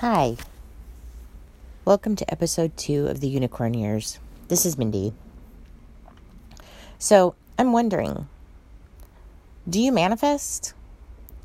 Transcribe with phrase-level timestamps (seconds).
[0.00, 0.36] Hi.
[1.86, 4.18] Welcome to episode two of the Unicorn Years.
[4.48, 5.14] This is Mindy.
[6.98, 8.28] So, I'm wondering
[9.66, 10.74] do you manifest?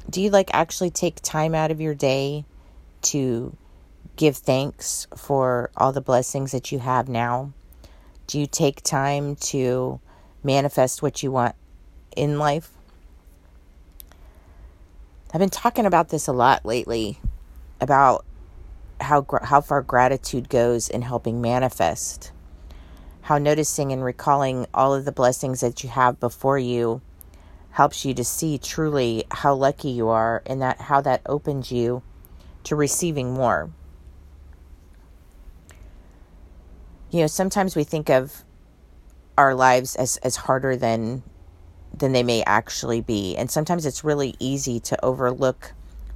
[0.09, 2.43] Do you like actually take time out of your day
[3.03, 3.55] to
[4.17, 7.53] give thanks for all the blessings that you have now?
[8.27, 10.01] Do you take time to
[10.43, 11.55] manifest what you want
[12.17, 12.69] in life?
[15.33, 17.17] I've been talking about this a lot lately
[17.79, 18.25] about
[19.01, 22.31] how how far gratitude goes in helping manifest.
[23.21, 27.01] How noticing and recalling all of the blessings that you have before you
[27.71, 32.01] helps you to see truly how lucky you are and that how that opens you
[32.63, 33.71] to receiving more.
[37.09, 38.43] You know, sometimes we think of
[39.37, 41.23] our lives as as harder than
[41.97, 43.35] than they may actually be.
[43.35, 45.73] And sometimes it's really easy to overlook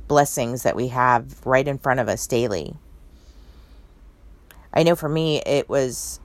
[0.07, 2.75] blessings that we have right in front of us daily.
[4.73, 6.19] I know for me, it was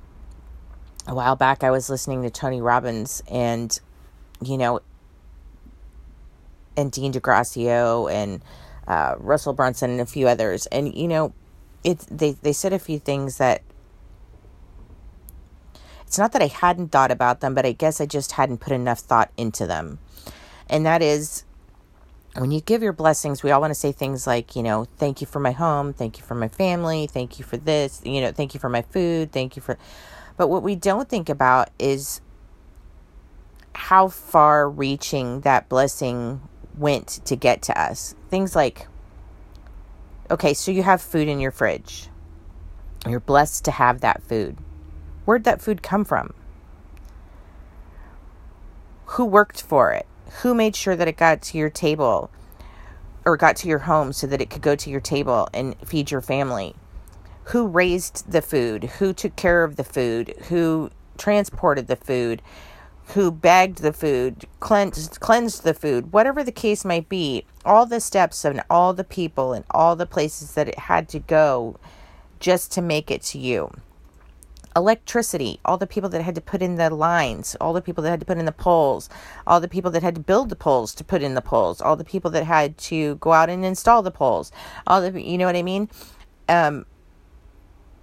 [1.07, 3.79] a while back, I was listening to Tony Robbins and,
[4.43, 4.81] you know,
[6.77, 8.43] and Dean DeGracio and
[8.87, 10.67] uh, Russell Brunson and a few others.
[10.67, 11.33] And, you know,
[11.85, 13.63] it, they, they said a few things that
[16.07, 18.73] it's not that I hadn't thought about them, but I guess I just hadn't put
[18.73, 20.01] enough thought into them.
[20.69, 21.45] And that is
[22.37, 25.21] when you give your blessings, we all want to say things like, you know, thank
[25.21, 28.31] you for my home, thank you for my family, thank you for this, you know,
[28.31, 29.77] thank you for my food, thank you for.
[30.37, 32.21] But what we don't think about is
[33.75, 36.41] how far reaching that blessing
[36.77, 38.15] went to get to us.
[38.29, 38.87] Things like,
[40.31, 42.09] okay, so you have food in your fridge.
[43.07, 44.57] You're blessed to have that food.
[45.25, 46.35] Where'd that food come from?
[49.07, 50.07] Who worked for it?
[50.43, 52.31] Who made sure that it got to your table
[53.25, 56.11] or got to your home so that it could go to your table and feed
[56.11, 56.75] your family?
[57.45, 58.85] Who raised the food?
[58.99, 60.35] Who took care of the food?
[60.49, 62.43] Who transported the food?
[63.15, 67.99] Who bagged the food, cleansed, cleansed the food, whatever the case might be, all the
[67.99, 71.77] steps and all the people and all the places that it had to go
[72.39, 73.73] just to make it to you
[74.77, 78.11] electricity, all the people that had to put in the lines, all the people that
[78.11, 79.09] had to put in the poles,
[79.47, 81.97] all the people that had to build the poles to put in the poles, all
[81.97, 84.53] the people that had to go out and install the poles,
[84.87, 85.89] all the, you know what I mean?
[86.49, 86.87] Um,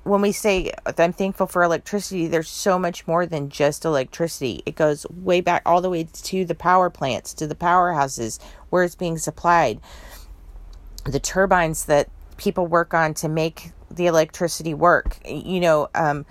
[0.04, 4.64] when we say I'm thankful for electricity, there's so much more than just electricity.
[4.66, 8.40] It goes way back all the way to the power plants, to the powerhouses
[8.70, 9.80] where it's being supplied,
[11.06, 15.18] the turbines that people work on to make the electricity work.
[15.26, 16.26] You know, um,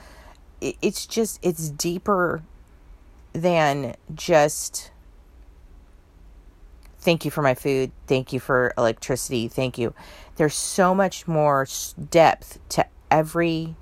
[0.82, 2.42] it's just it's deeper
[3.32, 4.90] than just
[6.98, 9.94] thank you for my food thank you for electricity thank you.
[10.36, 11.66] There's so much more
[12.10, 13.74] depth to every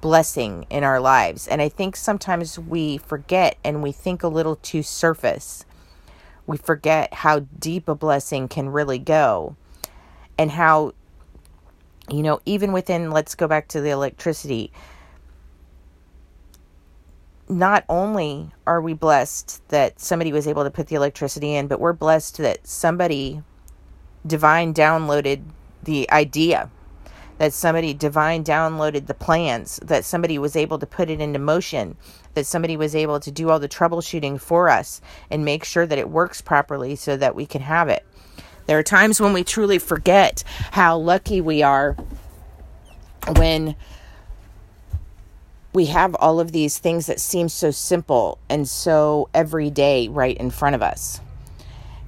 [0.00, 1.48] blessing in our lives.
[1.48, 5.64] And i think sometimes we forget and we think a little too surface.
[6.46, 9.56] We forget how deep a blessing can really go
[10.38, 10.92] and how
[12.10, 14.72] you know even within let's go back to the electricity
[17.48, 21.80] not only are we blessed that somebody was able to put the electricity in, but
[21.80, 23.42] we're blessed that somebody
[24.26, 25.42] divine downloaded
[25.82, 26.70] the idea,
[27.38, 31.96] that somebody divine downloaded the plans, that somebody was able to put it into motion,
[32.34, 35.00] that somebody was able to do all the troubleshooting for us
[35.30, 38.04] and make sure that it works properly so that we can have it.
[38.66, 41.96] There are times when we truly forget how lucky we are
[43.36, 43.76] when
[45.72, 50.50] we have all of these things that seem so simple and so everyday right in
[50.50, 51.20] front of us.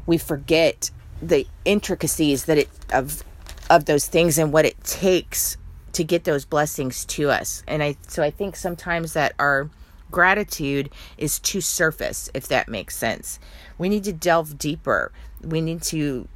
[0.06, 0.90] We forget
[1.22, 3.22] the intricacies that it of
[3.68, 5.56] of those things and what it takes
[5.92, 7.62] to get those blessings to us.
[7.68, 9.68] And I so I think sometimes that our
[10.10, 13.38] gratitude is too surface if that makes sense.
[13.78, 15.12] We need to delve deeper.
[15.42, 16.26] We need to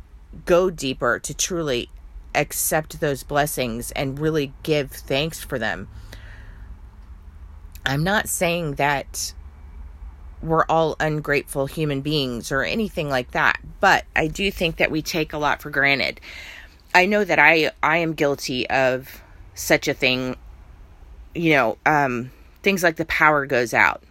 [0.44, 1.88] go deeper to truly
[2.34, 5.88] accept those blessings and really give thanks for them
[7.86, 9.34] I'm not saying that
[10.42, 15.02] we're all ungrateful human beings or anything like that, but I do think that we
[15.02, 16.20] take a lot for granted.
[16.94, 19.22] I know that I I am guilty of
[19.54, 20.36] such a thing.
[21.34, 22.30] You know, um,
[22.62, 24.02] things like the power goes out.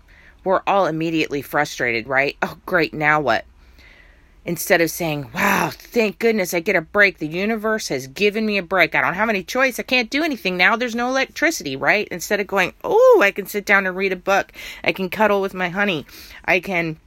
[0.43, 2.35] We're all immediately frustrated, right?
[2.41, 3.45] Oh, great, now what?
[4.45, 7.17] Instead of saying, wow, thank goodness I get a break.
[7.17, 8.95] The universe has given me a break.
[8.95, 9.79] I don't have any choice.
[9.79, 10.75] I can't do anything now.
[10.75, 12.07] There's no electricity, right?
[12.09, 14.51] Instead of going, oh, I can sit down and read a book.
[14.83, 16.05] I can cuddle with my honey.
[16.45, 16.97] I can,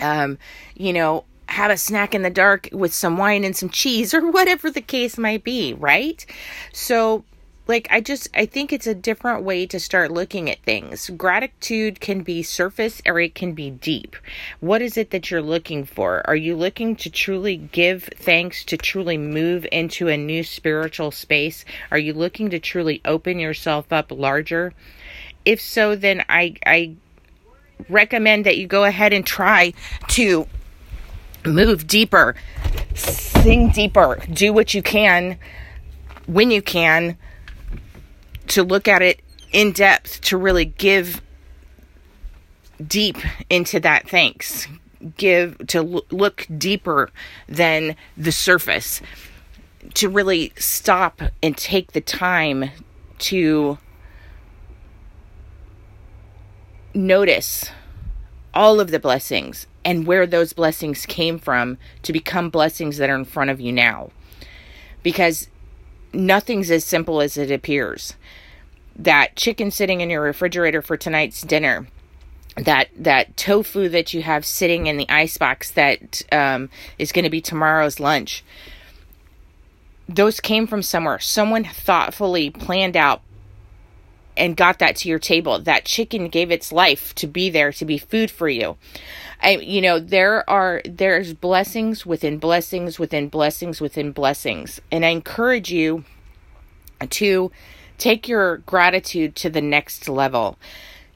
[0.00, 0.38] um,
[0.74, 4.30] you know, have a snack in the dark with some wine and some cheese or
[4.30, 6.24] whatever the case might be, right?
[6.72, 7.24] So
[7.68, 11.10] like i just i think it's a different way to start looking at things.
[11.10, 14.16] Gratitude can be surface or it can be deep.
[14.60, 16.22] What is it that you're looking for?
[16.26, 21.64] Are you looking to truly give thanks to truly move into a new spiritual space?
[21.90, 24.72] Are you looking to truly open yourself up larger?
[25.44, 26.96] If so then i i
[27.88, 29.74] recommend that you go ahead and try
[30.08, 30.46] to
[31.44, 32.34] move deeper.
[32.94, 34.20] Sing deeper.
[34.32, 35.38] Do what you can
[36.26, 37.16] when you can
[38.48, 39.20] to look at it
[39.52, 41.22] in depth, to really give
[42.86, 43.18] deep
[43.50, 44.68] into that thanks,
[45.16, 47.10] give to look deeper
[47.48, 49.00] than the surface,
[49.94, 52.70] to really stop and take the time
[53.18, 53.78] to
[56.94, 57.70] notice
[58.54, 63.14] all of the blessings and where those blessings came from to become blessings that are
[63.14, 64.10] in front of you now.
[65.02, 65.48] Because
[66.12, 68.14] nothing's as simple as it appears.
[68.96, 71.86] That chicken sitting in your refrigerator for tonight's dinner,
[72.56, 77.30] that that tofu that you have sitting in the icebox that um, is going to
[77.30, 78.44] be tomorrow's lunch.
[80.08, 81.18] Those came from somewhere.
[81.18, 83.22] Someone thoughtfully planned out
[84.38, 85.58] and got that to your table.
[85.58, 88.76] That chicken gave its life to be there to be food for you.
[89.42, 94.80] I, you know, there are, there's blessings within blessings within blessings within blessings.
[94.90, 96.04] And I encourage you
[97.10, 97.52] to
[97.98, 100.56] take your gratitude to the next level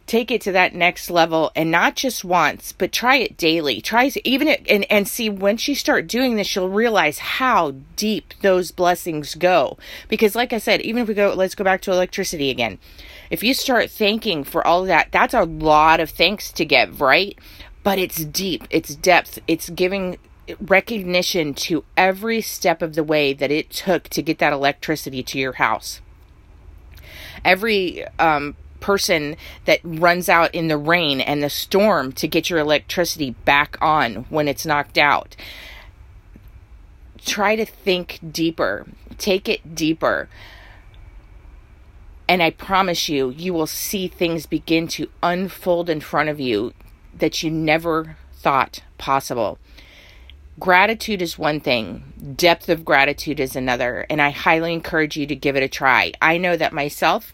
[0.07, 3.81] take it to that next level and not just once but try it daily.
[3.81, 8.35] Try even it and, and see once you start doing this you'll realize how deep
[8.43, 9.79] those blessings go.
[10.09, 12.79] Because like i said even if we go let's go back to electricity again.
[13.31, 17.01] If you start thanking for all of that that's a lot of thanks to give
[17.01, 17.39] right?
[17.83, 20.19] But it's deep, it's depth, it's giving
[20.61, 25.39] recognition to every step of the way that it took to get that electricity to
[25.39, 26.01] your house.
[27.45, 32.59] Every um, person that runs out in the rain and the storm to get your
[32.59, 35.35] electricity back on when it's knocked out.
[37.25, 38.87] Try to think deeper,
[39.17, 40.29] take it deeper.
[42.29, 46.73] And I promise you, you will see things begin to unfold in front of you
[47.15, 49.59] that you never thought possible.
[50.59, 55.35] Gratitude is one thing, depth of gratitude is another, and I highly encourage you to
[55.35, 56.13] give it a try.
[56.21, 57.33] I know that myself,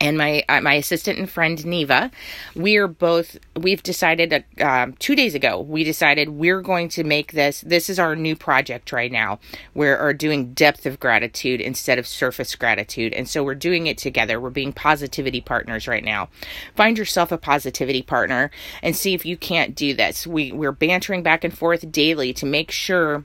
[0.00, 2.10] and my uh, my assistant and friend Neva,
[2.54, 7.60] we're both we've decided uh, two days ago we decided we're going to make this.
[7.62, 9.38] This is our new project right now.
[9.74, 14.40] We're doing depth of gratitude instead of surface gratitude, and so we're doing it together.
[14.40, 16.28] We're being positivity partners right now.
[16.74, 18.50] Find yourself a positivity partner
[18.82, 20.26] and see if you can't do this.
[20.26, 23.24] We we're bantering back and forth daily to make sure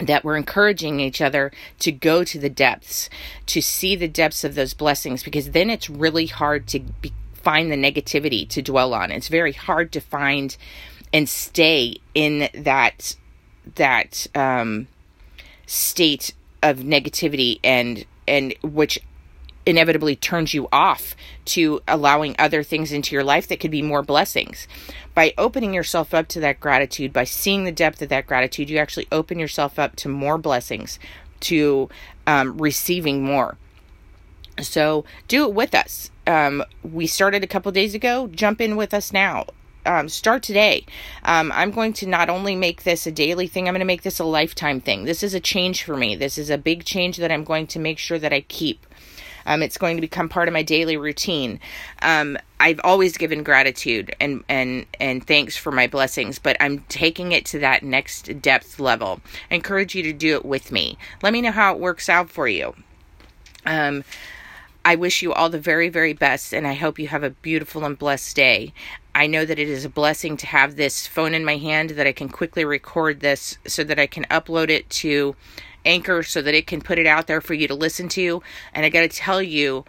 [0.00, 3.10] that we're encouraging each other to go to the depths,
[3.46, 7.70] to see the depths of those blessings, because then it's really hard to be, find
[7.70, 9.10] the negativity to dwell on.
[9.10, 10.56] It's very hard to find
[11.12, 13.16] and stay in that
[13.74, 14.88] that um,
[15.66, 18.98] state of negativity and and which
[19.70, 21.14] inevitably turns you off
[21.46, 24.68] to allowing other things into your life that could be more blessings.
[25.14, 28.78] By opening yourself up to that gratitude, by seeing the depth of that gratitude, you
[28.78, 30.98] actually open yourself up to more blessings,
[31.40, 31.88] to
[32.26, 33.56] um, receiving more.
[34.60, 36.10] So do it with us.
[36.26, 38.28] Um, we started a couple days ago.
[38.28, 39.46] Jump in with us now.
[39.86, 40.84] Um, start today.
[41.24, 44.02] Um, I'm going to not only make this a daily thing, I'm going to make
[44.02, 45.04] this a lifetime thing.
[45.04, 46.14] This is a change for me.
[46.14, 48.86] This is a big change that I'm going to make sure that I keep.
[49.46, 51.60] Um, it's going to become part of my daily routine.
[52.02, 57.32] Um, I've always given gratitude and and and thanks for my blessings, but I'm taking
[57.32, 59.20] it to that next depth level.
[59.50, 60.98] I encourage you to do it with me.
[61.22, 62.74] Let me know how it works out for you.
[63.66, 64.04] Um,
[64.84, 67.84] I wish you all the very, very best, and I hope you have a beautiful
[67.84, 68.72] and blessed day.
[69.14, 72.06] I know that it is a blessing to have this phone in my hand that
[72.06, 75.36] I can quickly record this so that I can upload it to
[75.84, 78.42] Anchor so that it can put it out there for you to listen to.
[78.74, 79.84] And I got to tell you,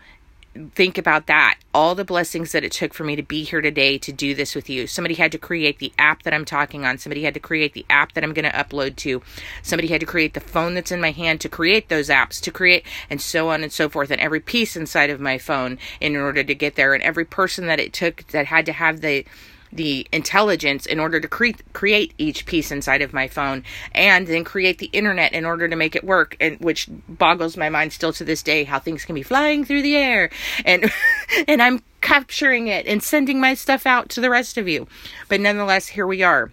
[0.75, 1.57] think about that.
[1.74, 4.53] All the blessings that it took for me to be here today to do this
[4.53, 4.86] with you.
[4.86, 6.98] Somebody had to create the app that I'm talking on.
[6.98, 9.21] Somebody had to create the app that I'm going to upload to.
[9.63, 12.51] Somebody had to create the phone that's in my hand to create those apps, to
[12.51, 14.12] create, and so on and so forth.
[14.12, 16.93] And every piece inside of my phone in order to get there.
[16.93, 19.25] And every person that it took that had to have the
[19.71, 23.63] the intelligence in order to cre- create each piece inside of my phone
[23.93, 27.69] and then create the internet in order to make it work and which boggles my
[27.69, 30.29] mind still to this day how things can be flying through the air
[30.65, 30.91] and
[31.47, 34.87] and I'm capturing it and sending my stuff out to the rest of you
[35.29, 36.51] but nonetheless here we are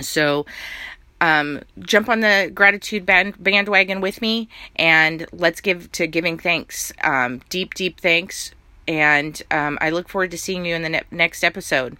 [0.00, 0.46] so
[1.20, 6.92] um, jump on the gratitude band- bandwagon with me and let's give to giving thanks.
[7.02, 8.52] Um, deep, deep thanks.
[8.90, 11.96] And um, I look forward to seeing you in the ne- next episode.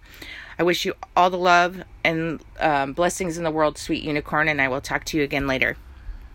[0.59, 4.61] I wish you all the love and um, blessings in the world, sweet unicorn, and
[4.61, 5.77] I will talk to you again later.